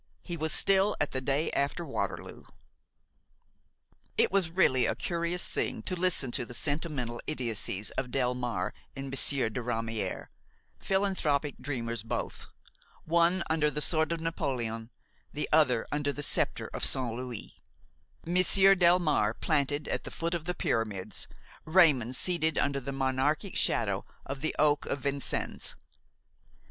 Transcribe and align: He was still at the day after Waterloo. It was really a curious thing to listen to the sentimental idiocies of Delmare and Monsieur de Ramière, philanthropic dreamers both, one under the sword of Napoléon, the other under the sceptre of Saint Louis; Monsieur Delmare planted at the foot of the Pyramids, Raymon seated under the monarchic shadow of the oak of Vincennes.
He 0.23 0.35
was 0.35 0.51
still 0.51 0.95
at 0.99 1.11
the 1.11 1.21
day 1.21 1.51
after 1.51 1.85
Waterloo. 1.85 2.45
It 4.17 4.31
was 4.31 4.49
really 4.49 4.87
a 4.87 4.95
curious 4.95 5.47
thing 5.47 5.83
to 5.83 5.95
listen 5.95 6.31
to 6.31 6.43
the 6.43 6.55
sentimental 6.55 7.21
idiocies 7.27 7.91
of 7.91 8.09
Delmare 8.09 8.71
and 8.95 9.11
Monsieur 9.11 9.47
de 9.47 9.59
Ramière, 9.59 10.29
philanthropic 10.79 11.57
dreamers 11.61 12.01
both, 12.01 12.47
one 13.05 13.43
under 13.47 13.69
the 13.69 13.79
sword 13.79 14.11
of 14.11 14.19
Napoléon, 14.19 14.89
the 15.33 15.47
other 15.53 15.85
under 15.91 16.11
the 16.11 16.23
sceptre 16.23 16.71
of 16.73 16.83
Saint 16.83 17.15
Louis; 17.15 17.61
Monsieur 18.25 18.73
Delmare 18.73 19.35
planted 19.39 19.87
at 19.87 20.03
the 20.03 20.09
foot 20.09 20.33
of 20.33 20.45
the 20.45 20.55
Pyramids, 20.55 21.27
Raymon 21.63 22.13
seated 22.13 22.57
under 22.57 22.79
the 22.79 22.91
monarchic 22.91 23.55
shadow 23.55 24.03
of 24.25 24.41
the 24.41 24.55
oak 24.57 24.87
of 24.87 25.01
Vincennes. 25.01 25.75